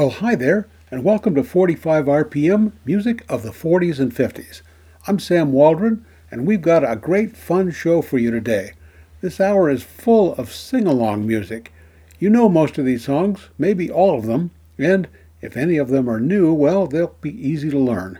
[0.00, 4.62] Well, hi there, and welcome to 45 RPM Music of the 40s and 50s.
[5.06, 8.72] I'm Sam Waldron, and we've got a great fun show for you today.
[9.20, 11.70] This hour is full of sing along music.
[12.18, 15.06] You know most of these songs, maybe all of them, and
[15.40, 18.18] if any of them are new, well, they'll be easy to learn.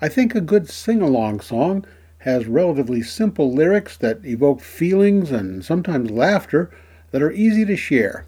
[0.00, 1.84] I think a good sing along song
[2.18, 6.70] has relatively simple lyrics that evoke feelings and sometimes laughter
[7.10, 8.26] that are easy to share.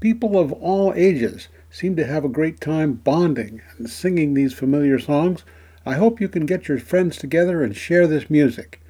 [0.00, 4.98] People of all ages seem to have a great time bonding and singing these familiar
[4.98, 5.44] songs.
[5.86, 8.80] I hope you can get your friends together and share this music.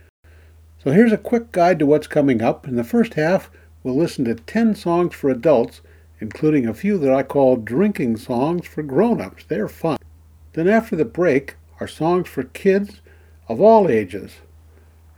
[0.83, 2.67] So here's a quick guide to what's coming up.
[2.67, 3.51] In the first half,
[3.83, 5.81] we'll listen to 10 songs for adults,
[6.23, 9.45] including a few that I call drinking songs for grown-ups.
[9.49, 9.99] They're fun.
[10.53, 13.01] Then after the break are songs for kids
[13.49, 14.37] of all ages.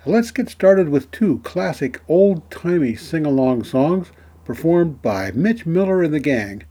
[0.06, 4.12] let's get started with two classic old-timey sing-along songs
[4.46, 6.62] performed by Mitch Miller and the gang.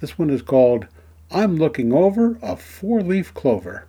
[0.00, 0.86] This one is called
[1.30, 3.86] I'm Looking Over a Four Leaf Clover.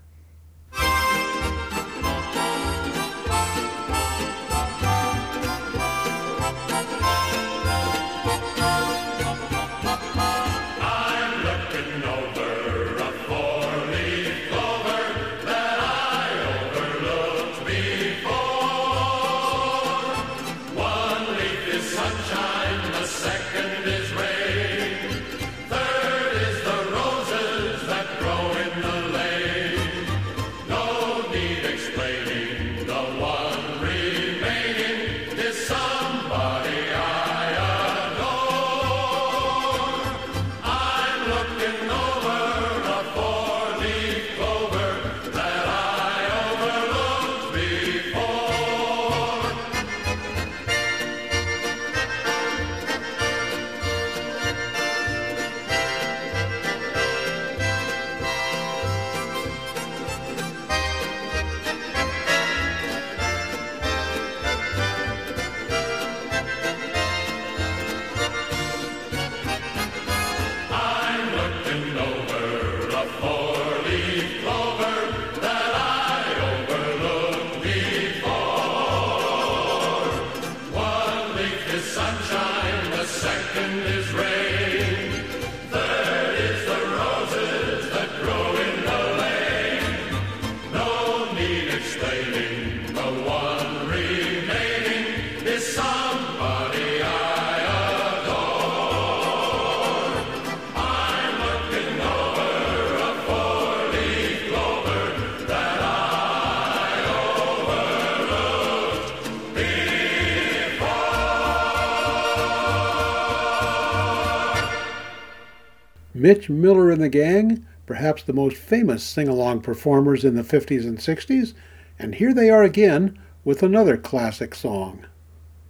[116.24, 120.84] Mitch Miller and the Gang, perhaps the most famous sing along performers in the 50s
[120.84, 121.54] and 60s,
[122.00, 125.06] and here they are again with another classic song.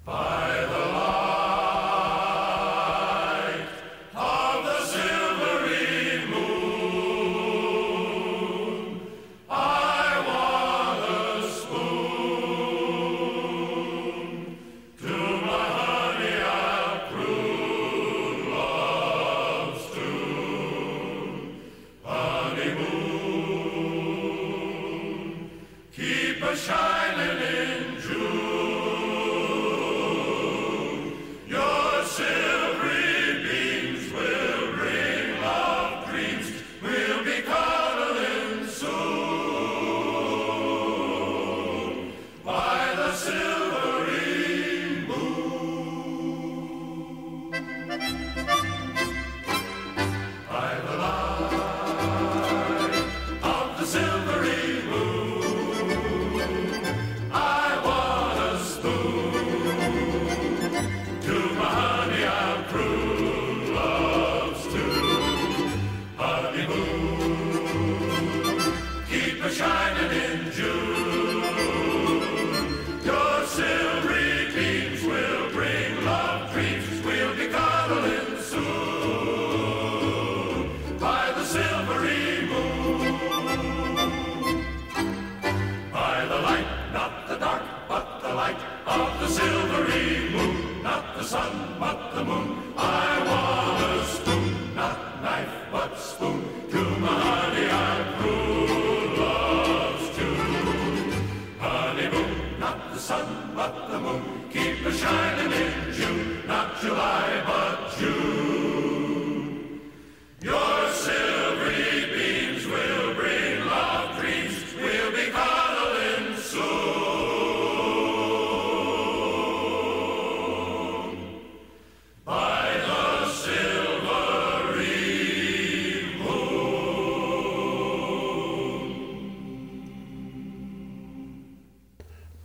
[0.06, 0.53] Bye.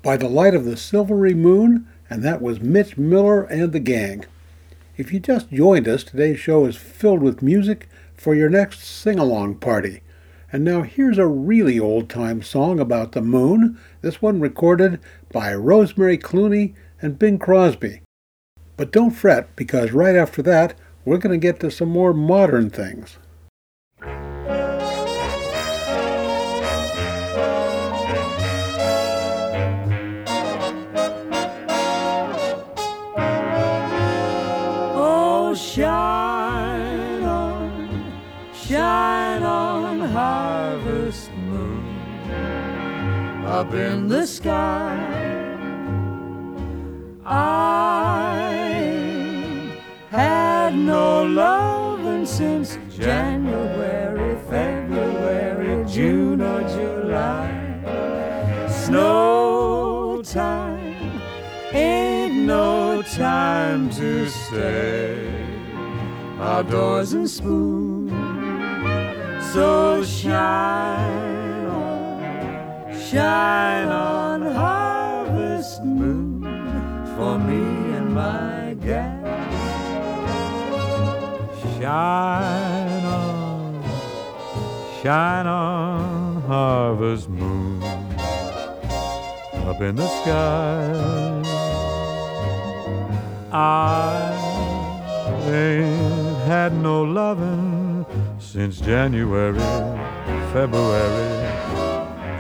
[0.09, 4.25] By the Light of the Silvery Moon, and that was Mitch Miller and the gang.
[4.97, 9.19] If you just joined us, today's show is filled with music for your next sing
[9.19, 10.01] along party.
[10.51, 14.99] And now here's a really old time song about the moon, this one recorded
[15.31, 18.01] by Rosemary Clooney and Bing Crosby.
[18.79, 22.71] But don't fret, because right after that, we're going to get to some more modern
[22.71, 23.19] things.
[43.49, 44.95] Up in the sky.
[47.25, 48.45] I
[50.11, 57.49] had no loving since January, February, June, or July.
[58.69, 61.23] Snow time
[61.73, 65.27] ain't no time to stay
[66.39, 68.09] outdoors and spoon.
[69.53, 71.28] So shine
[73.11, 76.43] shine on, harvest moon
[77.17, 77.63] for me
[77.97, 79.25] and my gal.
[81.79, 83.83] Shine on,
[85.03, 87.83] shine on, harvest moon
[89.69, 91.43] up in the sky.
[93.51, 94.33] I
[95.47, 98.05] ain't had no loving
[98.39, 99.59] since January,
[100.53, 101.38] February,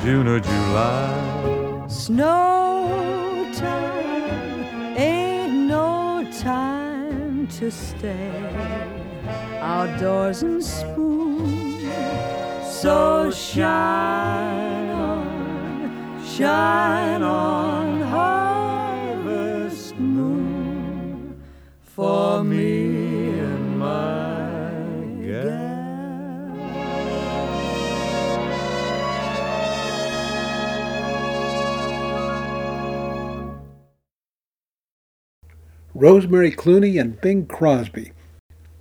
[0.08, 1.86] June or July.
[1.86, 8.32] Snow time ain't no time to stay
[9.60, 11.90] outdoors and spoon.
[12.64, 17.77] So shine on, shine on,
[36.00, 38.12] Rosemary Clooney and Bing Crosby.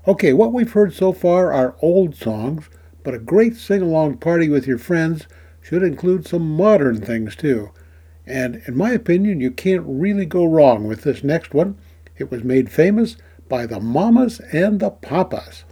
[0.07, 2.69] Okay, what we've heard so far are old songs,
[3.03, 5.25] but a great sing along party with your friends
[5.59, 7.71] should include some modern things too.
[8.27, 11.79] And in my opinion, you can't really go wrong with this next one.
[12.19, 13.17] It was made famous
[13.49, 15.63] by the Mamas and the Papas.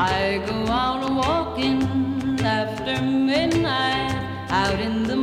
[0.00, 4.14] I go out walking after midnight,
[4.48, 5.16] out in the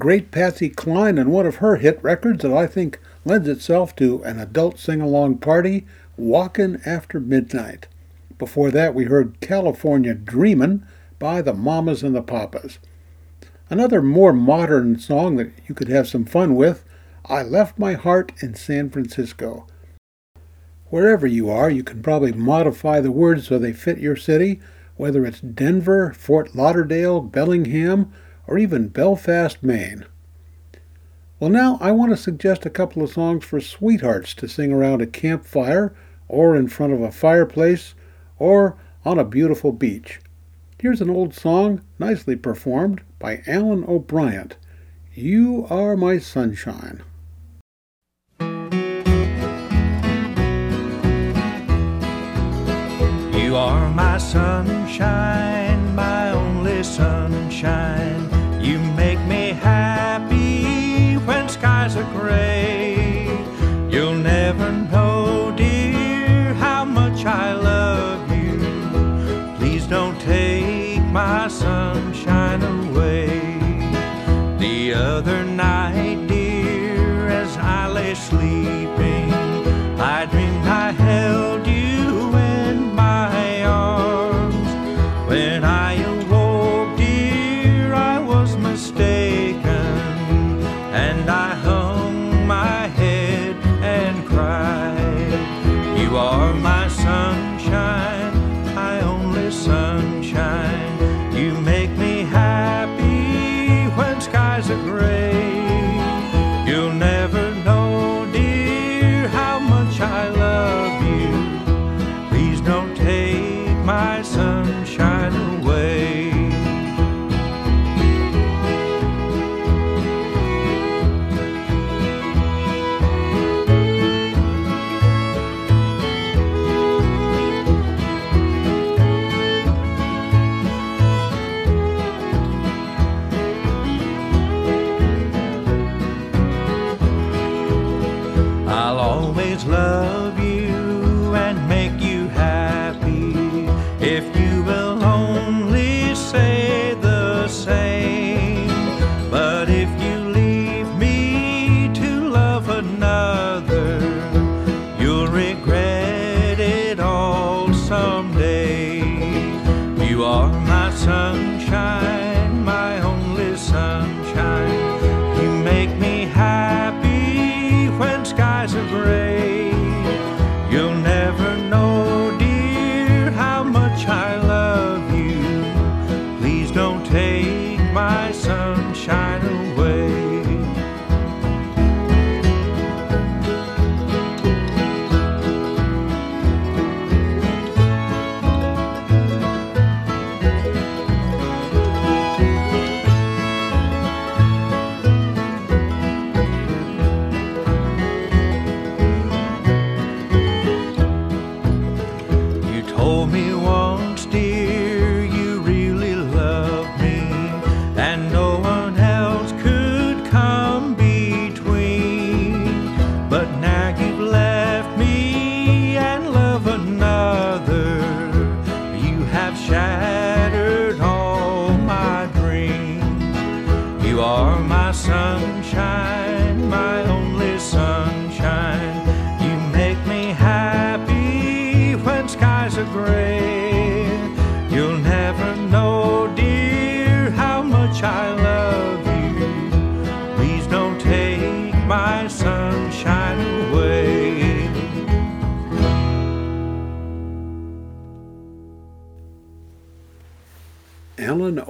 [0.00, 4.22] great Patsy Cline and one of her hit records that I think lends itself to
[4.24, 7.86] an adult sing along party, Walkin' After Midnight.
[8.38, 10.86] Before that, we heard California Dreamin'
[11.18, 12.78] by the Mamas and the Papas.
[13.68, 16.82] Another more modern song that you could have some fun with,
[17.26, 19.66] I Left My Heart in San Francisco.
[20.86, 24.60] Wherever you are, you can probably modify the words so they fit your city,
[24.96, 28.10] whether it's Denver, Fort Lauderdale, Bellingham,
[28.50, 30.04] or even Belfast, Maine.
[31.38, 35.00] Well, now I want to suggest a couple of songs for sweethearts to sing around
[35.00, 35.94] a campfire,
[36.28, 37.94] or in front of a fireplace,
[38.38, 40.20] or on a beautiful beach.
[40.80, 44.52] Here's an old song, nicely performed by Alan O'Brien.
[45.14, 47.02] You are my sunshine.
[53.32, 58.09] You are my sunshine, my only sunshine.
[63.90, 67.69] You'll never know, dear, how much I love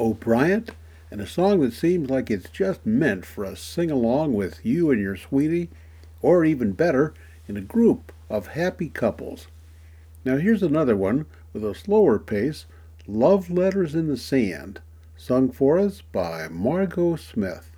[0.00, 0.66] O'Brien,
[1.10, 4.90] and a song that seems like it's just meant for a sing along with you
[4.90, 5.68] and your sweetie,
[6.22, 7.12] or even better,
[7.46, 9.48] in a group of happy couples.
[10.24, 12.64] Now here's another one with a slower pace
[13.06, 14.80] Love Letters in the Sand,
[15.16, 17.69] sung for us by Margo Smith.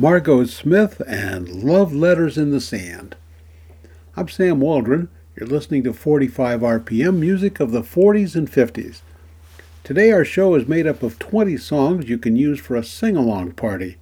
[0.00, 3.16] Margo Smith and Love Letters in the Sand.
[4.16, 5.10] I'm Sam Waldron.
[5.36, 9.02] You're listening to 45 RPM music of the 40s and 50s.
[9.84, 13.52] Today our show is made up of 20 songs you can use for a sing-along
[13.52, 13.98] party.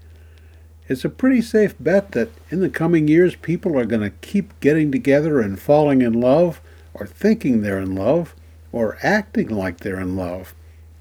[0.86, 4.60] It's a pretty safe bet that in the coming years people are going to keep
[4.60, 6.60] getting together and falling in love,
[6.94, 8.36] or thinking they're in love,
[8.70, 10.54] or acting like they're in love.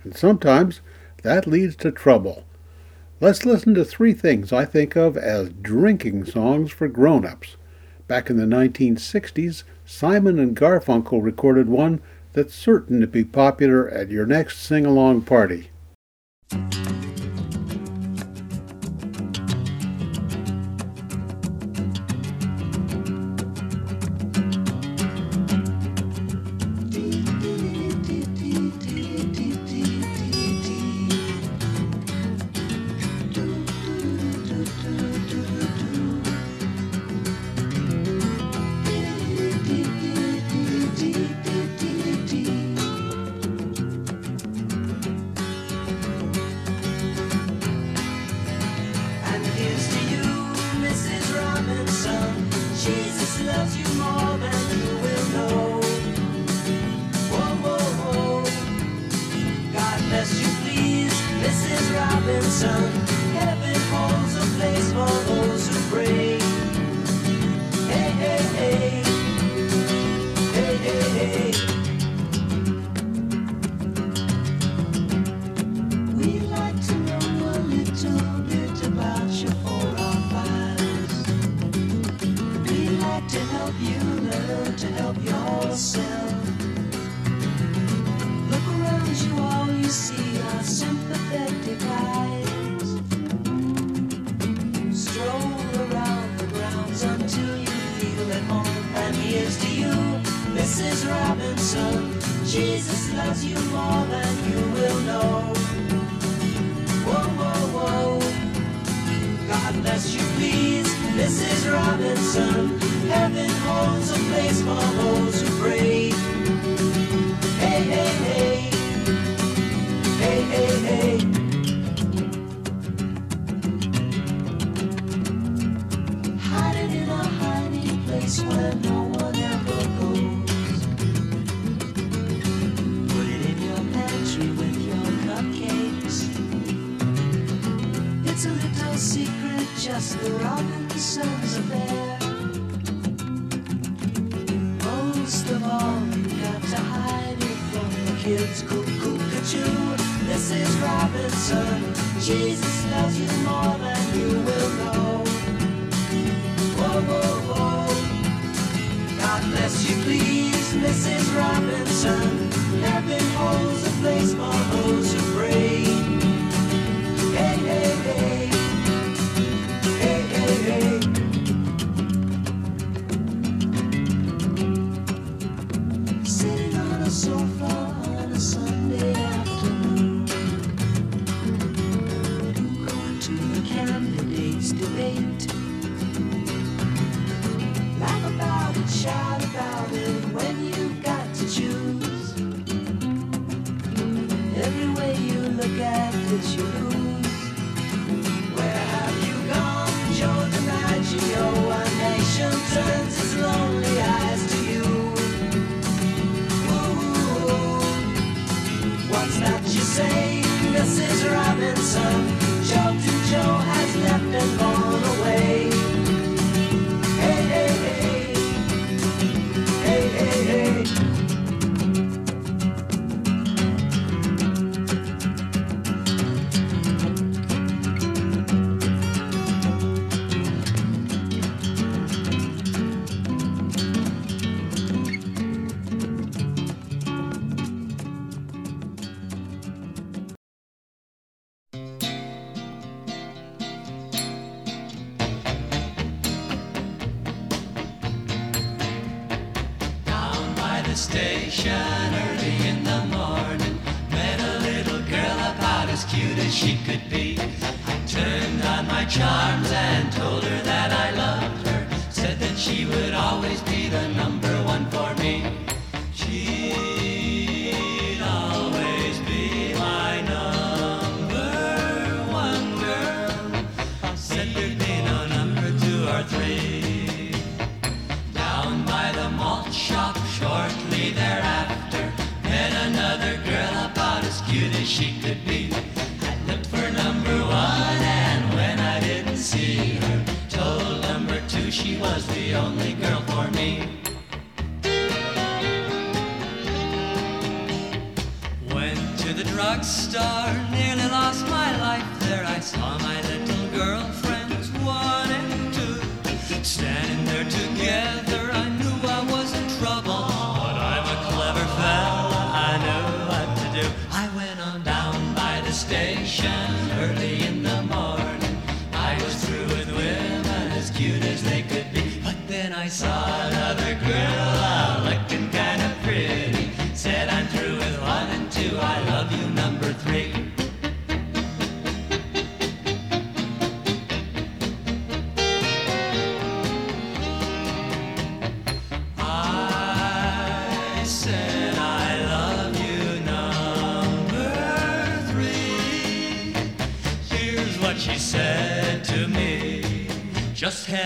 [0.04, 0.82] And sometimes
[1.22, 2.46] that leads to trouble.
[3.20, 7.58] Let's listen to three things I think of as drinking songs for grown-ups.
[8.08, 12.00] Back in the 1960s, Simon and Garfunkel recorded one
[12.34, 15.72] that's certain to be popular at your next sing-along party.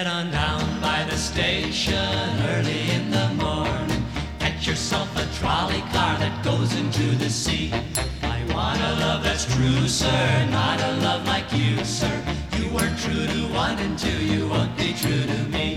[0.03, 1.95] Head on down by the station
[2.55, 4.03] early in the morning.
[4.39, 7.71] Get yourself a trolley car that goes into the sea.
[8.23, 12.15] I want a love that's true, sir, not a love like you, sir.
[12.57, 15.67] You weren't true to one and two, you won't be true to me.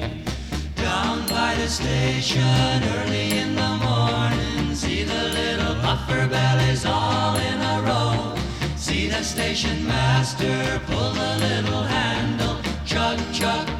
[0.76, 7.58] Down by the station early in the morning, see the little puffer bellies all in
[7.74, 8.36] a row.
[8.76, 12.56] See the station master pull the little handle,
[12.86, 13.73] chug chug,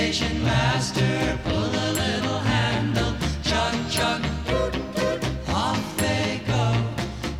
[0.00, 4.24] station master pull the little handle, chug chug,
[5.46, 6.84] off they go.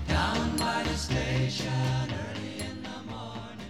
[0.06, 3.66] Down by the station early in the morning.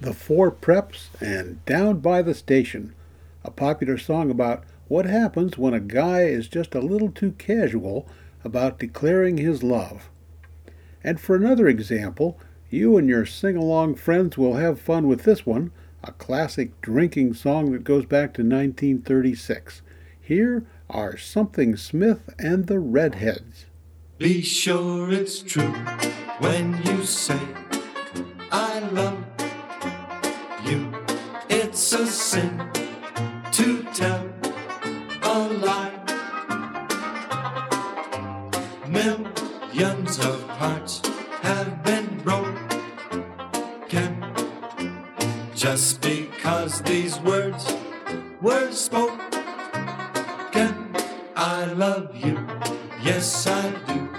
[0.00, 2.96] The Four Preps and Down by the Station,
[3.44, 8.08] a popular song about what happens when a guy is just a little too casual
[8.42, 10.10] about declaring his love.
[11.04, 15.46] And for another example, you and your sing along friends will have fun with this
[15.46, 15.70] one,
[16.06, 19.80] a classic drinking song that goes back to 1936.
[20.20, 23.66] Here are Something Smith and the Redheads.
[24.18, 25.74] Be sure it's true
[26.40, 27.40] when you say,
[28.52, 29.24] I love
[30.66, 30.92] you.
[31.48, 32.58] It's a sin
[33.52, 34.28] to tell
[35.22, 35.90] a lie.
[38.86, 41.00] Millions of hearts
[41.40, 42.73] have been broken
[45.64, 47.74] just because these words
[48.42, 49.32] were spoken,
[51.34, 52.38] I love you.
[53.02, 54.13] Yes, I do.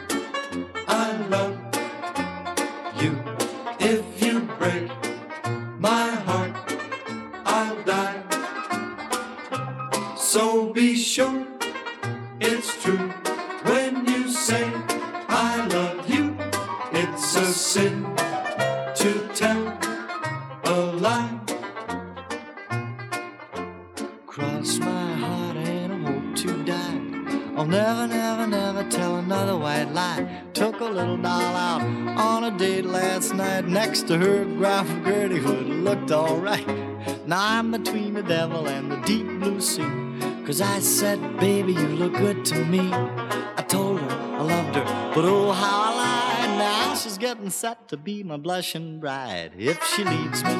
[40.86, 42.92] Said, baby, you look good to me.
[42.92, 44.84] I told her I loved her,
[45.16, 46.60] but oh, how I lied.
[46.60, 49.54] Now she's getting set to be my blushing bride.
[49.58, 50.54] If she leads me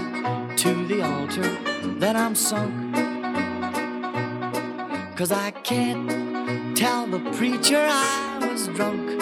[0.58, 1.58] to the altar,
[2.00, 2.96] then I'm sunk.
[5.16, 9.22] Cause I can't tell the preacher I was drunk.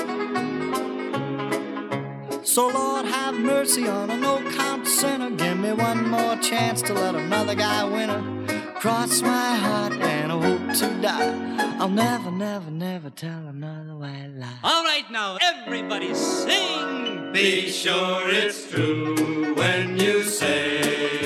[2.46, 5.32] So, Lord, have mercy on a no count sinner.
[5.32, 8.74] Give me one more chance to let another guy win her.
[8.80, 9.94] Cross my heart
[10.74, 11.78] to die.
[11.80, 14.58] I'll never, never, never tell another white lie.
[14.64, 17.32] All right, now, everybody sing.
[17.32, 21.23] Be sure it's true when you say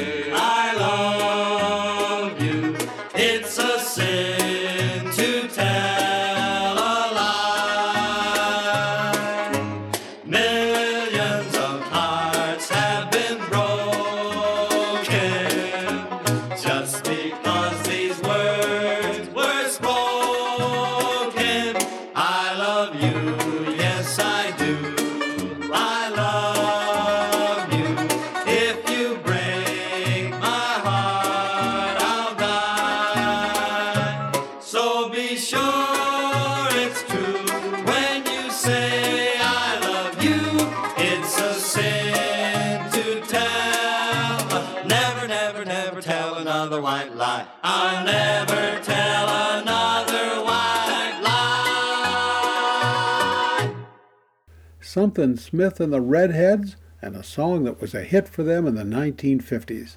[55.17, 58.75] Something Smith and the Redheads, and a song that was a hit for them in
[58.75, 59.95] the 1950s.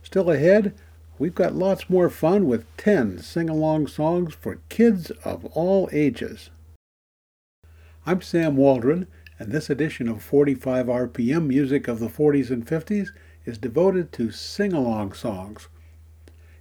[0.00, 0.74] Still ahead,
[1.18, 6.50] we've got lots more fun with 10 sing along songs for kids of all ages.
[8.06, 9.08] I'm Sam Waldron,
[9.40, 13.08] and this edition of 45 RPM Music of the 40s and 50s
[13.44, 15.66] is devoted to sing along songs.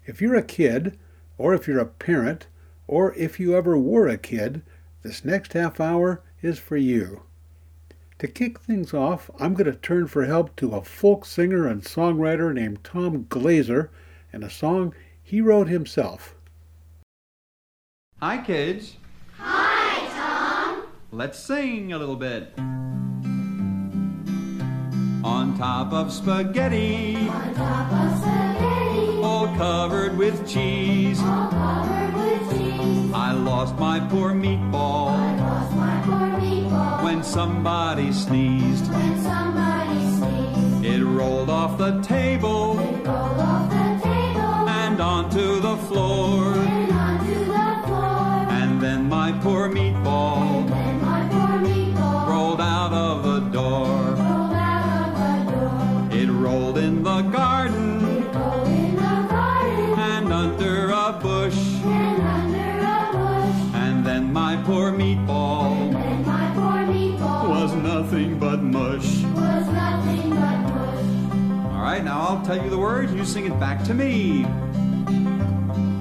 [0.07, 0.97] If you're a kid,
[1.37, 2.47] or if you're a parent,
[2.87, 4.63] or if you ever were a kid,
[5.03, 7.21] this next half hour is for you.
[8.19, 11.81] To kick things off, I'm going to turn for help to a folk singer and
[11.81, 13.87] songwriter named Tom Glazer
[14.33, 16.35] and a song he wrote himself.
[18.19, 18.97] Hi, kids.
[19.37, 20.87] Hi, Tom.
[21.13, 22.51] Let's sing a little bit.
[25.23, 27.15] On top of spaghetti.
[27.15, 29.23] On top of spaghetti.
[29.23, 31.21] All covered with cheese.
[31.21, 32.38] All covered with cheese.
[33.13, 35.11] I lost my poor meatball.
[35.75, 37.03] My poor meatball.
[37.03, 38.89] When somebody sneezed.
[38.91, 40.85] When somebody sneezed.
[40.85, 42.79] It rolled off the table.
[42.79, 44.69] It rolled off the table.
[44.83, 46.53] And onto the floor.
[46.55, 48.47] And onto the floor.
[48.59, 50.58] And then my poor meatball.
[72.29, 73.11] I'll tell you the words.
[73.11, 74.45] You sing it back to me.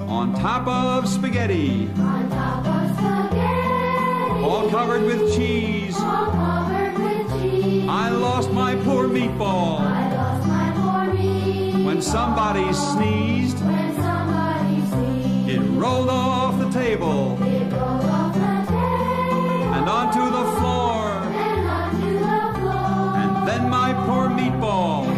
[0.04, 1.88] On top of spaghetti.
[1.96, 4.44] On top of spaghetti.
[4.44, 5.96] All covered with cheese.
[5.96, 7.88] All covered with cheese.
[7.88, 9.80] I lost my poor meatball.
[9.80, 11.86] I lost my poor meat.
[11.86, 13.64] When somebody sneezed.
[13.64, 15.48] When somebody sneezed.
[15.48, 17.38] It rolled off the table.
[17.42, 19.74] It rolled off the table.
[19.76, 21.08] And onto the floor.
[21.46, 23.16] And onto the floor.
[23.16, 25.17] And then my poor meatball.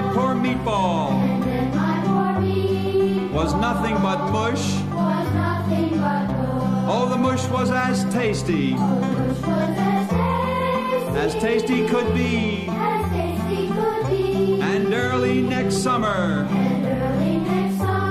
[0.00, 1.10] My poor meatball.
[3.32, 4.74] Was nothing but mush.
[6.90, 8.74] Oh, the mush was as tasty.
[8.74, 11.14] As tasty.
[11.16, 12.68] as tasty could be.
[14.60, 16.46] And early next summer,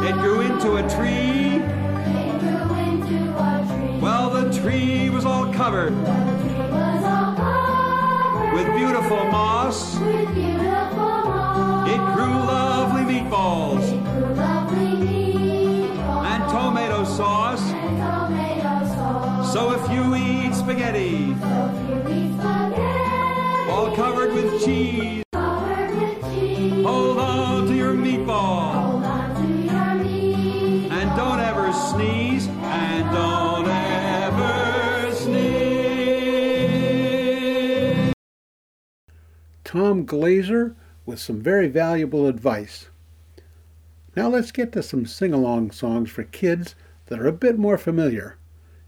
[0.06, 1.60] it grew into a tree.
[4.02, 5.96] Well, the tree was all covered
[8.54, 9.98] with beautiful moss.
[11.88, 12.12] With beautiful moss.
[12.12, 17.62] It grew lovely meatballs It grew lovely meatballs and tomato sauce.
[17.72, 19.54] and tomato sauce.
[19.54, 25.92] So if you eat spaghetti, So if you eat spaghetti all covered with cheese, covered
[26.00, 28.72] with cheese, hold on to your meatball.
[28.74, 30.92] hold on to your meat.
[30.92, 35.12] And don't ever sneeze, and don't ever
[37.28, 38.14] sneeze.
[39.64, 40.76] Tom Glazer
[41.08, 42.90] with some very valuable advice.
[44.16, 47.78] Now let's get to some sing along songs for kids that are a bit more
[47.78, 48.38] familiar.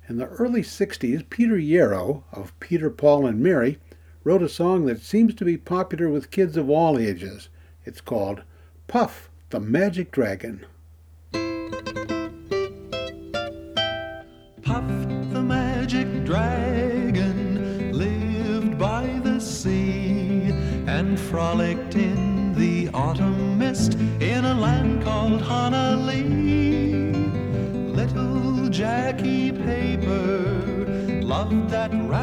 [0.08, 3.80] In the early 60s, Peter Yarrow of Peter, Paul, and Mary
[4.24, 7.48] wrote a song that seems to be popular with kids of all ages.
[7.86, 8.44] It's called
[8.88, 10.66] Puff the Magic Dragon.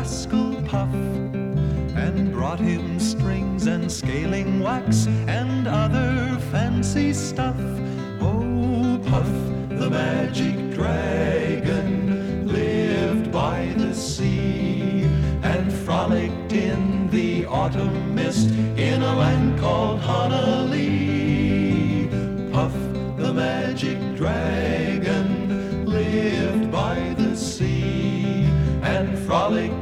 [0.06, 7.58] Rascal Puff and brought him strings and scaling wax and other fancy stuff.
[8.20, 9.28] Oh, Puff
[9.68, 15.08] the magic dragon lived by the sea
[15.42, 22.08] and frolicked in the autumn mist in a land called Honah Lee.
[22.52, 22.74] Puff
[23.16, 28.44] the magic dragon lived by the sea
[28.82, 29.75] and frolicked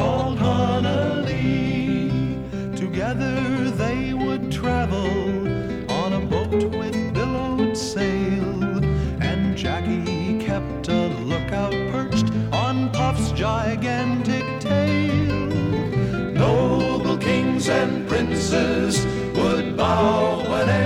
[0.00, 2.38] called Honah Lee.
[2.74, 3.36] Together
[3.82, 5.10] they would travel
[6.02, 8.82] on a boat with billowed sail,
[9.30, 12.28] and Jackie kept a lookout perched
[12.64, 15.46] on Puff's gigantic tail.
[16.44, 18.94] Noble kings and princes
[19.38, 20.79] would bow whene'er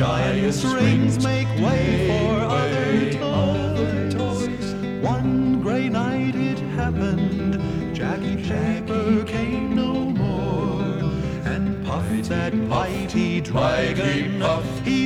[0.00, 3.10] giant rings make way for other
[4.10, 4.72] toys.
[5.02, 7.60] One gray night it happened,
[7.94, 10.80] Jackie Paper came no more,
[11.44, 14.40] and Puff that mighty dragon,
[14.86, 14.99] he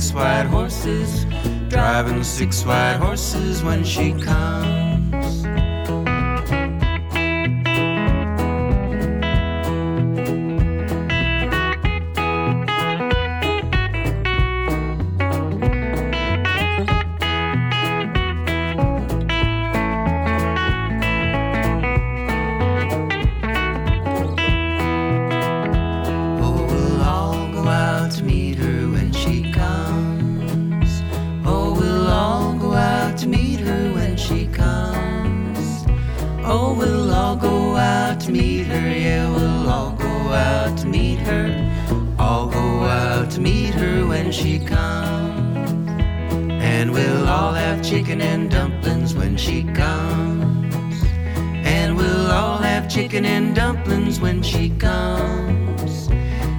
[0.00, 1.26] six white horses.
[1.68, 4.69] Driving six white horses when she comes.
[36.52, 38.90] Oh, we'll all go out to meet her.
[38.90, 41.46] Yeah, we'll all go out to meet her.
[42.18, 45.88] All go out to meet her when she comes.
[46.50, 50.74] And we'll all have chicken and dumplings when she comes.
[51.64, 56.08] And we'll all have chicken and dumplings when she comes.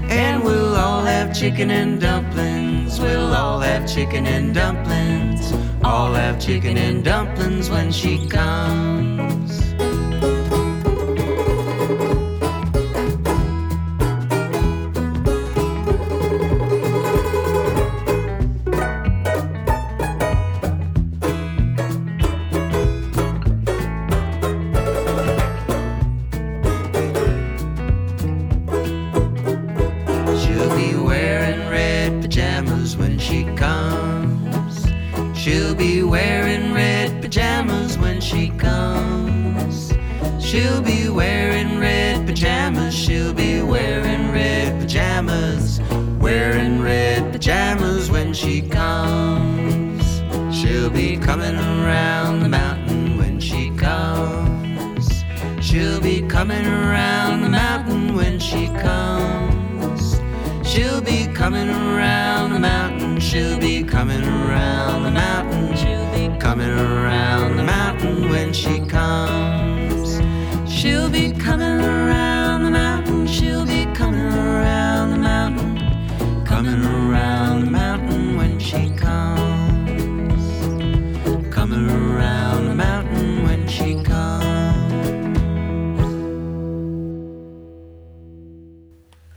[0.10, 2.98] And we'll all have chicken and dumplings.
[2.98, 5.52] We'll all have chicken and dumplings.
[5.84, 9.71] All have chicken and dumplings when she comes.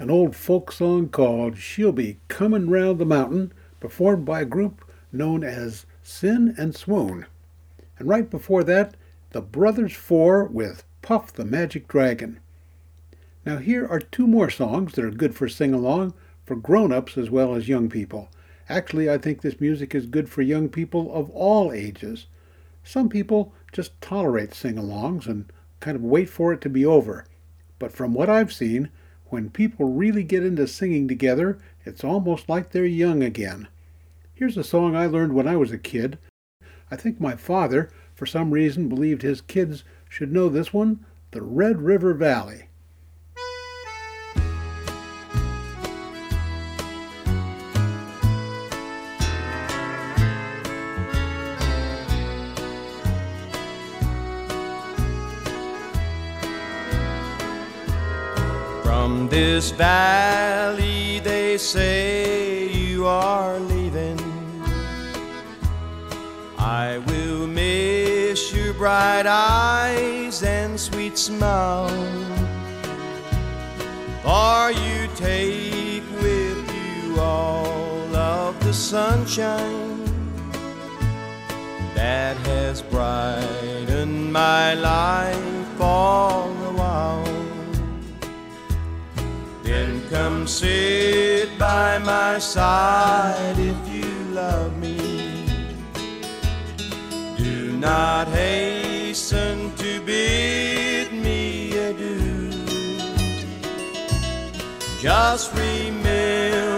[0.05, 4.85] An old folk song called She'll Be Comin' Round the Mountain, performed by a group
[5.11, 7.25] known as Sin and Swoon.
[7.99, 8.99] And right before that,
[9.31, 12.39] the Brothers Four with Puff the Magic Dragon.
[13.47, 16.13] Now, here are two more songs that are good for sing along
[16.45, 18.29] for grown ups as well as young people.
[18.69, 22.27] Actually, I think this music is good for young people of all ages.
[22.83, 25.51] Some people just tolerate sing alongs and
[25.81, 27.25] kind of wait for it to be over.
[27.79, 28.91] But from what I've seen,
[29.27, 33.69] when people really get into singing together, it's almost like they're young again.
[34.35, 36.19] Here's a song I learned when I was a kid.
[36.91, 41.43] I think my father, for some reason, believed his kids should know this one The
[41.43, 42.69] Red River Valley.
[59.65, 64.21] This valley, they say you are leaving.
[66.59, 71.89] I will miss your bright eyes and sweet smile.
[74.23, 80.05] For you take with you all of the sunshine
[81.95, 86.54] that has brightened my life all
[90.15, 94.97] come sit by my side if you love me.
[97.37, 102.53] Do not hasten to bid me adieu.
[105.01, 106.74] Just remember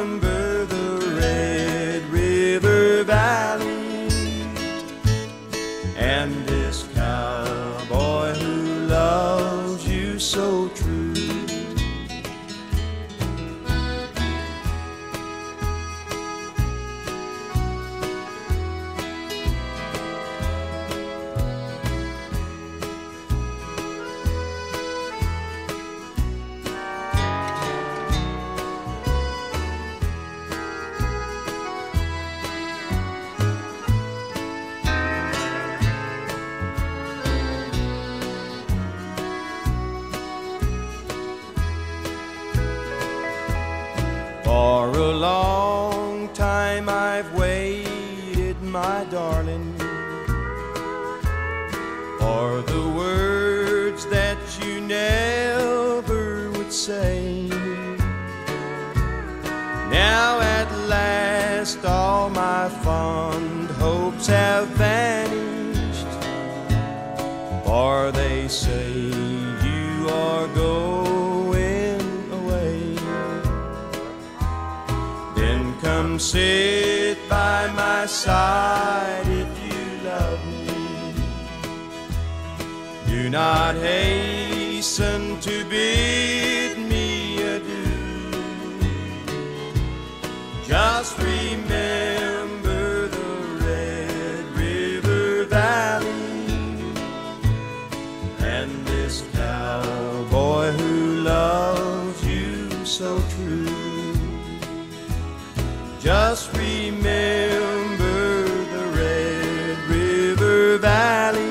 [110.78, 111.45] Valley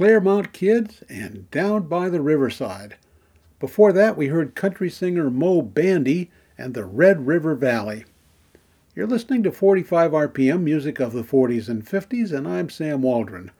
[0.00, 2.96] Claremont Kids and Down by the Riverside.
[3.58, 8.06] Before that, we heard country singer Moe Bandy and the Red River Valley.
[8.96, 13.50] You're listening to 45 RPM, music of the 40s and 50s, and I'm Sam Waldron.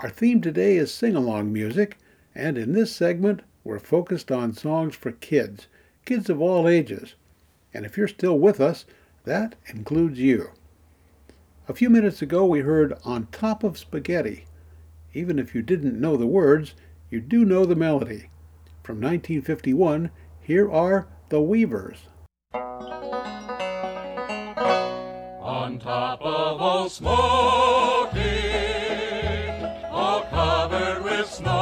[0.00, 1.96] Our theme today is sing along music,
[2.34, 5.68] and in this segment, we're focused on songs for kids,
[6.04, 7.14] kids of all ages.
[7.72, 8.84] And if you're still with us,
[9.26, 10.50] that includes you.
[11.68, 14.46] A few minutes ago, we heard On Top of Spaghetti.
[15.16, 16.74] Even if you didn't know the words,
[17.08, 18.30] you do know the melody.
[18.82, 20.10] From 1951,
[20.40, 22.08] here are The Weavers.
[25.40, 28.18] On top of old Smoky,
[29.88, 31.52] all covered with snow,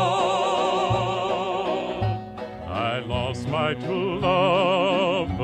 [2.66, 5.34] I lost my true lover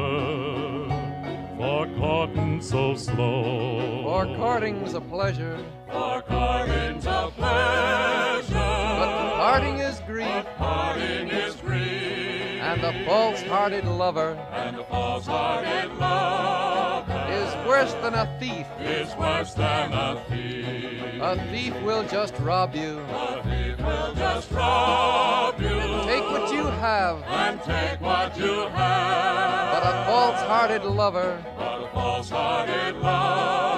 [1.59, 4.03] for courting so slow.
[4.05, 5.63] For courting's a pleasure,
[6.39, 8.53] Courting's a pleasure,
[9.01, 9.11] but
[9.43, 17.51] parting is grief, parting is grief, and a false-hearted lover and a false-hearted lover is
[17.66, 18.66] worse than a thief.
[18.80, 20.66] is worse than a thief.
[21.20, 25.80] A thief will just rob you, A thief will just rob you.
[26.11, 29.72] take what you have, and take what you have.
[29.72, 33.78] but a false-hearted lover But a false-hearted lover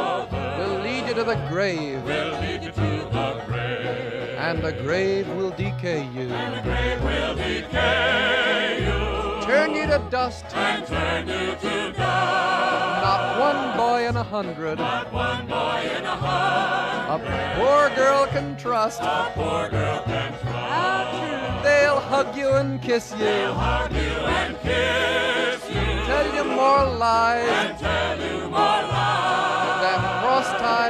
[1.11, 4.39] you to the grave, will lead you to the grave.
[4.39, 10.45] and the grave will decay you, The grave will decay you turn you to dust.
[10.55, 13.03] and turn you to dust.
[13.07, 17.27] Not one boy in a hundred, Not one boy in a hundred.
[17.27, 19.01] a poor girl can trust.
[19.03, 21.65] A poor girl can trust.
[21.65, 26.05] They'll hug you and kiss They'll you, hug you and kiss you.
[26.07, 28.90] tell you more lies and tell you more lies.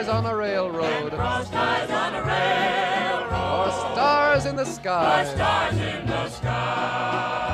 [0.01, 1.13] Ties on a railroad.
[1.13, 3.67] Cross ties on a railroad.
[3.67, 7.50] or stars in the Or stars in the sky.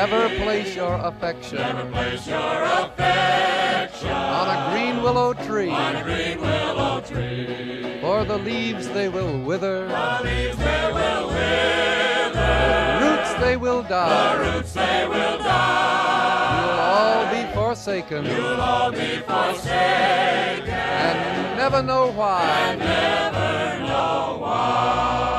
[0.00, 1.58] Never place your affection.
[1.58, 5.68] Never place your affection on a green willow tree.
[5.68, 8.00] On a green willow tree.
[8.00, 9.88] For the leaves they will wither.
[9.88, 12.32] The leaves they will wither.
[12.32, 14.36] The roots they will die.
[14.38, 16.60] The roots they will die.
[16.64, 18.24] You'll all be forsaken.
[18.24, 20.80] You'll all be forsaken.
[21.04, 22.40] And never know why.
[22.42, 25.29] And never know why.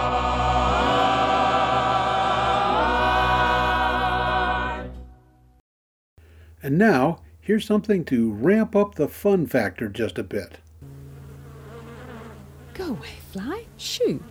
[6.64, 10.60] And now, here's something to ramp up the fun factor just a bit.
[12.74, 13.66] Go away, fly.
[13.78, 14.24] Shoo.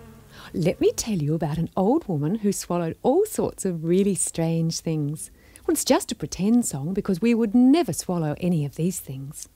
[0.52, 4.80] Let me tell you about an old woman who swallowed all sorts of really strange
[4.80, 5.30] things.
[5.66, 9.48] Well, it's just a pretend song because we would never swallow any of these things.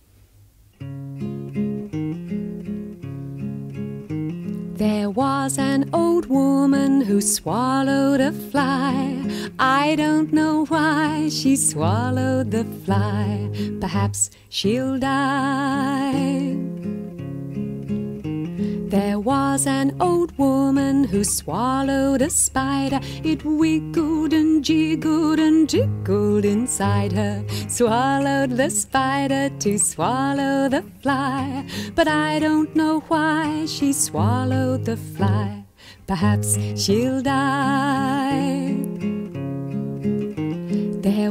[4.76, 9.22] There was an old woman who swallowed a fly.
[9.56, 13.48] I don't know why she swallowed the fly.
[13.80, 16.73] Perhaps she'll die.
[18.94, 23.00] There was an old woman who swallowed a spider.
[23.24, 27.44] It wiggled and jiggled and jiggled inside her.
[27.66, 31.66] Swallowed the spider to swallow the fly.
[31.96, 35.64] But I don't know why she swallowed the fly.
[36.06, 39.13] Perhaps she'll die.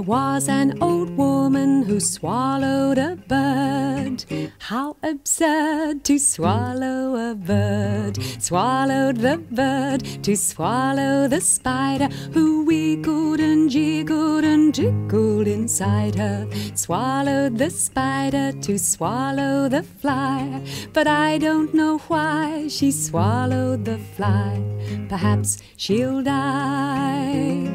[0.05, 4.25] Was an old woman who swallowed a bird.
[4.59, 8.21] How absurd to swallow a bird.
[8.39, 16.49] Swallowed the bird to swallow the spider who wiggled and jiggled and jiggled inside her.
[16.75, 20.65] Swallowed the spider to swallow the fly.
[20.91, 24.61] But I don't know why she swallowed the fly.
[25.07, 27.69] Perhaps she'll die.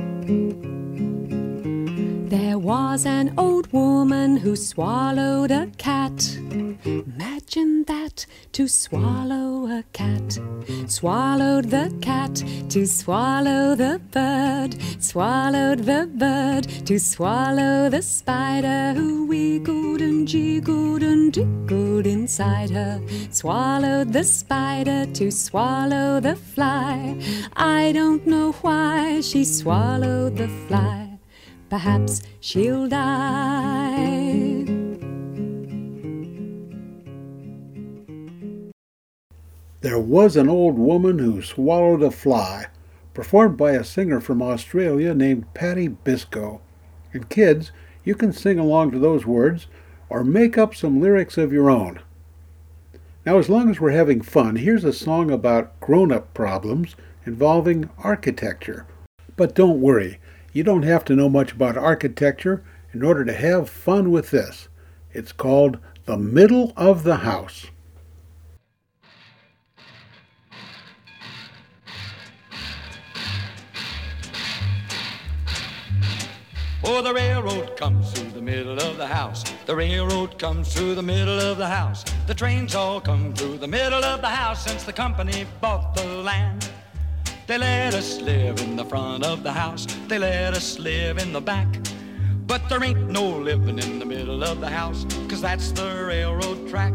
[2.28, 6.36] There was an old woman who swallowed a cat.
[6.84, 10.38] Imagine that to swallow a cat.
[10.88, 14.76] Swallowed the cat to swallow the bird.
[15.02, 23.00] Swallowed the bird to swallow the spider who wiggled and jiggled and tickled inside her.
[23.30, 27.18] Swallowed the spider to swallow the fly.
[27.56, 31.17] I don't know why she swallowed the fly.
[31.70, 34.64] Perhaps she'll die.
[39.80, 42.66] There was an old woman who swallowed a fly,
[43.14, 46.60] performed by a singer from Australia named Patsy Biscoe.
[47.12, 47.70] And kids,
[48.04, 49.66] you can sing along to those words
[50.08, 52.00] or make up some lyrics of your own.
[53.26, 56.96] Now, as long as we're having fun, here's a song about grown up problems
[57.26, 58.86] involving architecture.
[59.36, 60.18] But don't worry,
[60.52, 64.68] you don't have to know much about architecture in order to have fun with this.
[65.12, 67.66] It's called The Middle of the House.
[76.90, 79.44] Oh, the railroad comes through the middle of the house.
[79.66, 82.02] The railroad comes through the middle of the house.
[82.26, 86.06] The trains all come through the middle of the house since the company bought the
[86.06, 86.70] land.
[87.48, 89.86] They let us live in the front of the house.
[90.06, 91.66] They let us live in the back.
[92.46, 96.68] But there ain't no living in the middle of the house, cause that's the railroad
[96.68, 96.92] track.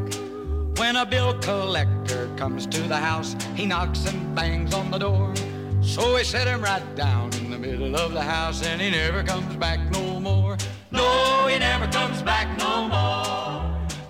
[0.77, 5.33] When a bill collector comes to the house, he knocks and bangs on the door.
[5.81, 9.23] So we set him right down in the middle of the house, and he never
[9.23, 10.55] comes back no more.
[10.91, 13.22] No, he never comes back no more.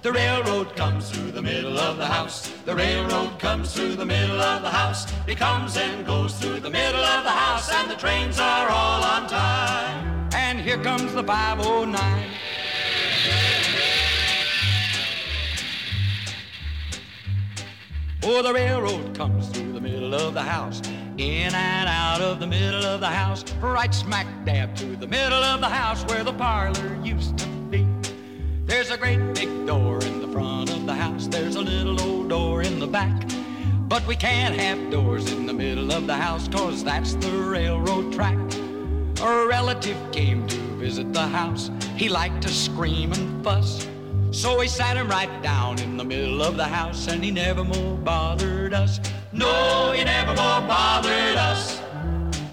[0.03, 2.49] The railroad comes through the middle of the house.
[2.65, 5.09] The railroad comes through the middle of the house.
[5.25, 9.01] He comes and goes through the middle of the house, and the trains are all
[9.01, 10.27] on time.
[10.33, 12.29] And here comes the 509.
[18.23, 20.81] Oh, the railroad comes through the middle of the house,
[21.17, 25.41] in and out of the middle of the house, right smack dab through the middle
[25.41, 27.52] of the house where the parlor used to be.
[28.65, 32.29] There's a great big door in the front of the house, there's a little old
[32.29, 33.29] door in the back.
[33.89, 38.13] But we can't have doors in the middle of the house, cause that's the railroad
[38.13, 38.37] track.
[39.21, 43.85] A relative came to visit the house, he liked to scream and fuss.
[44.31, 47.65] So we sat him right down in the middle of the house, and he never
[47.65, 48.99] more bothered us.
[49.33, 51.82] No, he never more bothered us.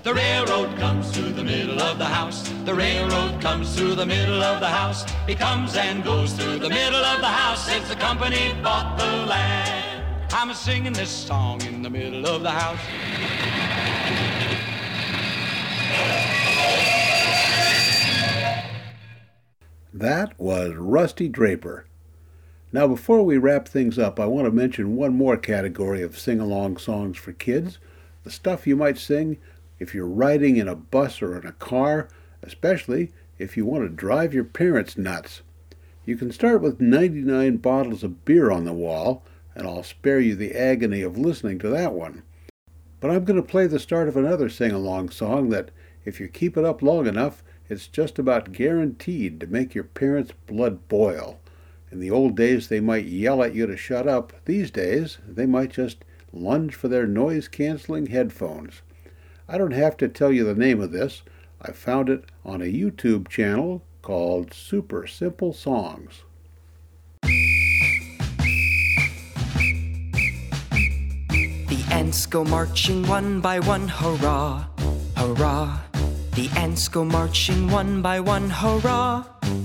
[0.03, 2.48] The railroad comes through the middle of the house.
[2.64, 5.05] The railroad comes through the middle of the house.
[5.28, 9.26] It comes and goes through the middle of the house since the company bought the
[9.26, 10.03] land.
[10.32, 12.80] I'm singing this song in the middle of the house.
[19.92, 21.84] That was Rusty Draper.
[22.72, 26.40] Now, before we wrap things up, I want to mention one more category of sing
[26.40, 27.78] along songs for kids
[28.22, 29.38] the stuff you might sing
[29.80, 32.08] if you're riding in a bus or in a car,
[32.42, 35.40] especially if you want to drive your parents nuts.
[36.04, 39.24] You can start with 99 bottles of beer on the wall,
[39.54, 42.22] and I'll spare you the agony of listening to that one.
[43.00, 45.70] But I'm going to play the start of another sing along song that,
[46.04, 50.32] if you keep it up long enough, it's just about guaranteed to make your parents'
[50.46, 51.40] blood boil.
[51.90, 54.32] In the old days, they might yell at you to shut up.
[54.44, 58.82] These days, they might just lunge for their noise canceling headphones.
[59.53, 61.24] I don't have to tell you the name of this.
[61.61, 66.22] I found it on a YouTube channel called Super Simple Songs.
[71.66, 74.66] The ants go marching one by one, hurrah,
[75.16, 75.80] hurrah.
[76.36, 79.24] The ants go marching one by one, hurrah,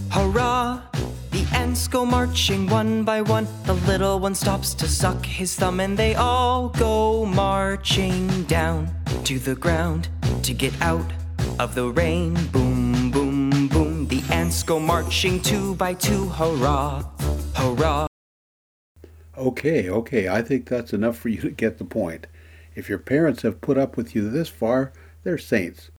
[0.10, 0.82] hurrah.
[1.30, 3.48] The ants go marching one by one.
[3.66, 9.40] The little one stops to suck his thumb, and they all go marching down to
[9.40, 10.10] the ground
[10.44, 11.12] to get out
[11.60, 12.34] of the rain.
[12.52, 14.08] Boom, boom, boom.
[14.08, 17.04] The ants go marching two by two, hurrah,
[17.56, 18.08] hurrah.
[19.38, 22.28] Okay, okay, I think that's enough for you to get the point.
[22.76, 24.94] If your parents have put up with you this far,
[25.24, 25.92] they're saints.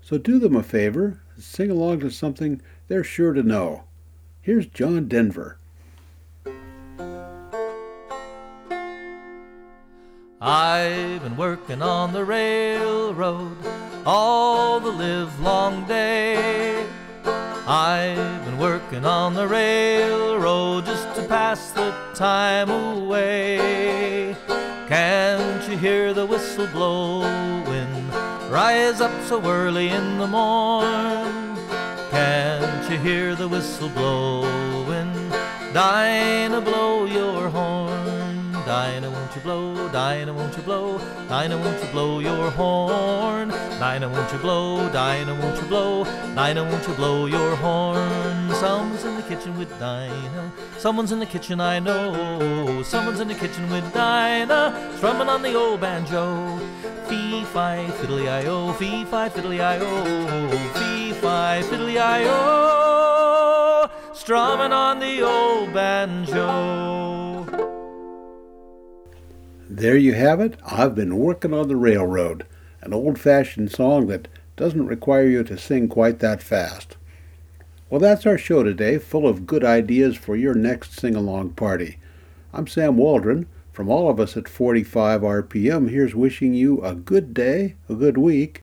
[0.00, 3.84] So do them a favor, sing along to something they're sure to know.
[4.40, 5.57] Here's John Denver.
[10.40, 13.56] I've been working on the railroad
[14.06, 16.86] all the live long day.
[17.66, 24.36] I've been working on the railroad just to pass the time away.
[24.86, 28.08] Can't you hear the whistle blowing?
[28.48, 31.56] Rise up so early in the morn.
[32.12, 35.12] Can't you hear the whistle blowing?
[35.72, 38.17] Dinah, blow your horn.
[38.68, 39.88] Dinah, won't you blow?
[39.88, 40.98] Dinah, won't you blow?
[41.26, 43.48] Dinah, won't you blow your horn?
[43.48, 44.86] Dinah, won't you blow?
[44.92, 46.04] Dinah, won't you blow?
[46.34, 48.50] Dinah, won't you blow your horn?
[48.56, 50.52] Someone's in the kitchen with Dinah.
[50.76, 52.82] Someone's in the kitchen, I know.
[52.82, 56.58] Someone's in the kitchen with Dinah, strumming on the old banjo.
[57.08, 63.88] Fee fi fiddly I o, fee fi fiddly I o, fee fi fiddly I o,
[64.12, 67.37] strumming on the old banjo.
[69.70, 70.58] There you have it.
[70.64, 72.46] I've been working on the railroad,
[72.80, 76.96] an old fashioned song that doesn't require you to sing quite that fast.
[77.90, 81.98] Well, that's our show today, full of good ideas for your next sing along party.
[82.50, 83.46] I'm Sam Waldron.
[83.70, 88.16] From all of us at 45 RPM, here's wishing you a good day, a good
[88.16, 88.62] week.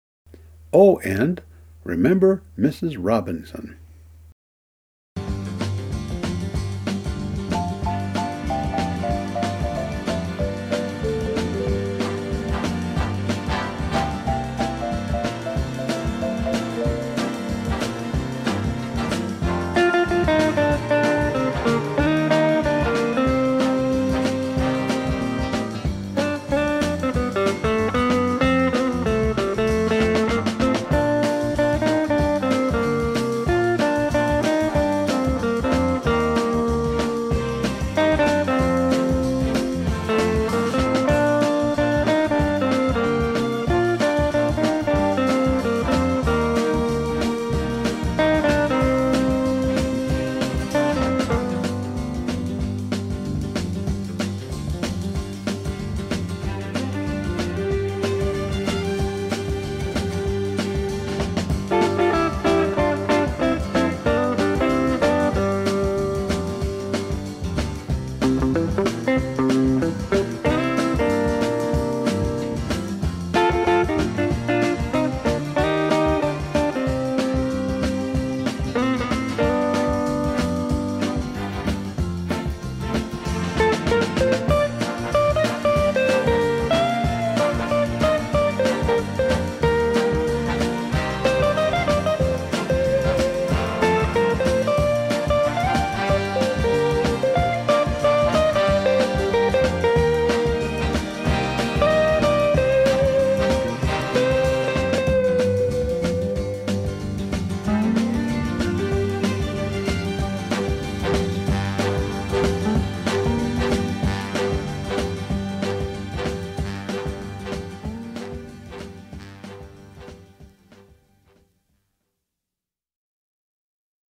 [0.74, 1.40] Oh, and
[1.84, 2.98] remember Mrs.
[3.00, 3.78] Robinson.